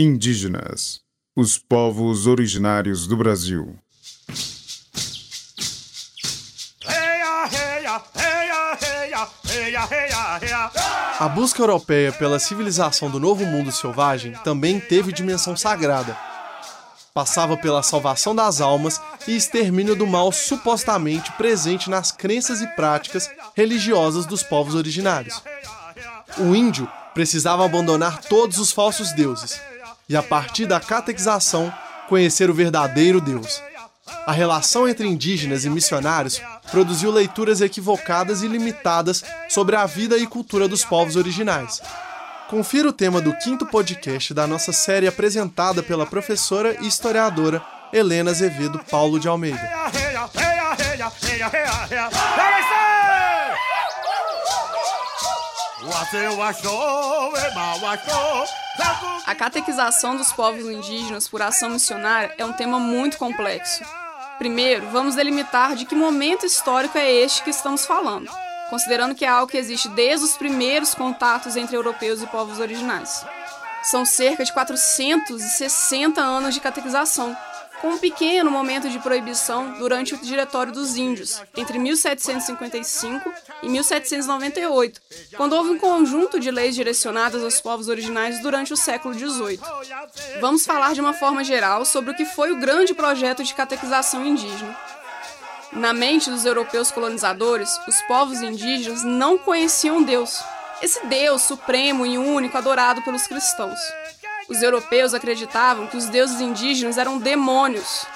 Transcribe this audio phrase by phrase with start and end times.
[0.00, 1.00] Indígenas,
[1.34, 3.76] os povos originários do Brasil.
[11.18, 16.16] A busca europeia pela civilização do novo mundo selvagem também teve dimensão sagrada.
[17.12, 23.28] Passava pela salvação das almas e extermínio do mal supostamente presente nas crenças e práticas
[23.56, 25.42] religiosas dos povos originários.
[26.38, 29.60] O índio precisava abandonar todos os falsos deuses
[30.08, 31.72] e, a partir da catequização,
[32.08, 33.62] conhecer o verdadeiro Deus.
[34.26, 36.40] A relação entre indígenas e missionários
[36.70, 41.80] produziu leituras equivocadas e limitadas sobre a vida e cultura dos povos originais.
[42.48, 47.62] Confira o tema do quinto podcast da nossa série apresentada pela professora e historiadora
[47.92, 49.60] Helena Azevedo Paulo de Almeida.
[59.26, 63.84] A catequização dos povos indígenas por ação missionária é um tema muito complexo.
[64.38, 68.30] Primeiro, vamos delimitar de que momento histórico é este que estamos falando,
[68.70, 73.24] considerando que é algo que existe desde os primeiros contatos entre europeus e povos originais.
[73.82, 77.36] São cerca de 460 anos de catequização,
[77.80, 85.00] com um pequeno momento de proibição durante o Diretório dos Índios, entre 1755 e 1798,
[85.36, 89.60] quando houve um conjunto de leis direcionadas aos povos originais durante o século XVIII.
[90.40, 94.24] Vamos falar de uma forma geral sobre o que foi o grande projeto de catequização
[94.26, 94.76] indígena.
[95.72, 100.42] Na mente dos europeus colonizadores, os povos indígenas não conheciam Deus,
[100.80, 103.78] esse Deus supremo e único adorado pelos cristãos.
[104.48, 108.06] Os europeus acreditavam que os deuses indígenas eram demônios.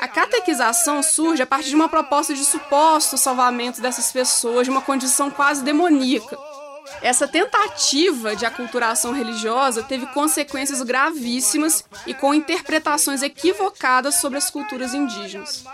[0.00, 4.80] A catequização surge a partir de uma proposta de suposto salvamento dessas pessoas de uma
[4.80, 6.38] condição quase demoníaca.
[7.00, 14.94] Essa tentativa de aculturação religiosa teve consequências gravíssimas e com interpretações equivocadas sobre as culturas
[14.94, 15.64] indígenas.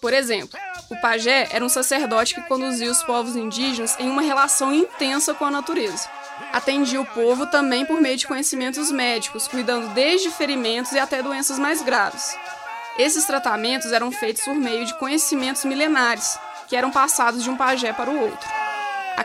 [0.00, 0.58] Por exemplo,
[0.90, 5.44] o pajé era um sacerdote que conduzia os povos indígenas em uma relação intensa com
[5.44, 6.08] a natureza
[6.52, 11.58] atendia o povo também por meio de conhecimentos médicos, cuidando desde ferimentos e até doenças
[11.58, 12.36] mais graves.
[12.98, 17.92] Esses tratamentos eram feitos por meio de conhecimentos milenares, que eram passados de um pajé
[17.92, 18.57] para o outro.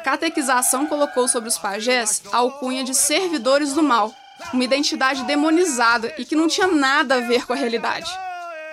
[0.03, 4.13] Catequização colocou sobre os pajés a alcunha de servidores do mal,
[4.51, 8.11] uma identidade demonizada e que não tinha nada a ver com a realidade.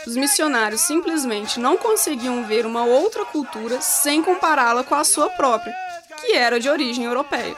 [0.05, 5.75] Os missionários simplesmente não conseguiam ver uma outra cultura sem compará-la com a sua própria,
[6.21, 7.55] que era de origem europeia.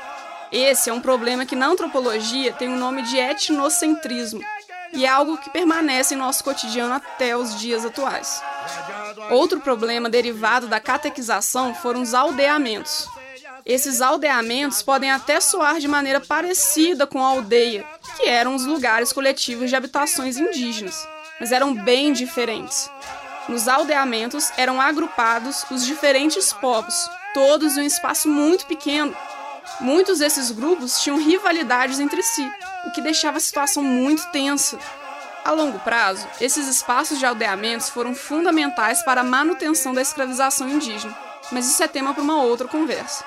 [0.50, 4.42] Esse é um problema que na antropologia tem o nome de etnocentrismo
[4.92, 8.42] e é algo que permanece em nosso cotidiano até os dias atuais.
[9.30, 13.08] Outro problema derivado da catequização foram os aldeamentos.
[13.64, 17.84] Esses aldeamentos podem até soar de maneira parecida com a aldeia,
[18.16, 21.06] que eram os lugares coletivos de habitações indígenas,
[21.38, 22.90] mas eram bem diferentes.
[23.48, 26.94] Nos aldeamentos eram agrupados os diferentes povos,
[27.34, 29.16] todos em um espaço muito pequeno,
[29.80, 32.48] Muitos desses grupos tinham rivalidades entre si,
[32.86, 34.78] o que deixava a situação muito tensa.
[35.44, 41.16] A longo prazo, esses espaços de aldeamentos foram fundamentais para a manutenção da escravização indígena,
[41.50, 43.24] mas isso é tema para uma outra conversa.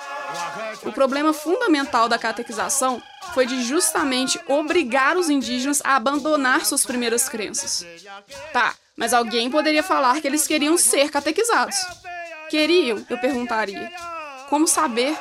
[0.83, 3.01] O problema fundamental da catequização
[3.33, 7.85] foi de justamente obrigar os indígenas a abandonar suas primeiras crenças.
[8.53, 11.75] Tá, mas alguém poderia falar que eles queriam ser catequizados.
[12.49, 13.91] Queriam, eu perguntaria.
[14.49, 15.17] Como saber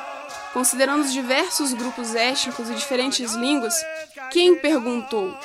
[0.55, 3.75] Considerando os diversos grupos étnicos e diferentes línguas,
[4.31, 5.37] quem perguntou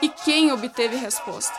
[0.00, 1.52] e quem obteve resposta?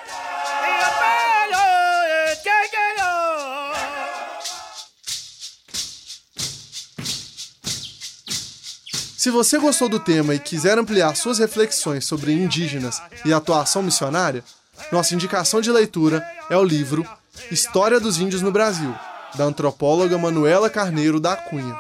[9.18, 14.44] Se você gostou do tema e quiser ampliar suas reflexões sobre indígenas e atuação missionária,
[14.92, 17.04] nossa indicação de leitura é o livro
[17.50, 18.94] História dos Índios no Brasil,
[19.34, 21.76] da antropóloga Manuela Carneiro da Cunha.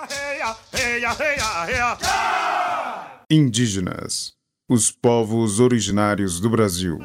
[3.29, 4.33] Indígenas,
[4.67, 6.97] os povos originários do Brasil.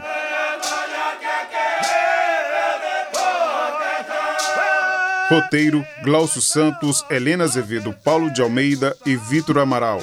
[5.28, 10.02] Roteiro: Glaucio Santos, Helena Azevedo, Paulo de Almeida e Vitor Amaral.